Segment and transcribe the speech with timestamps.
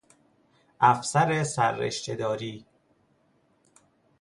[0.79, 2.65] افسر سررشته داری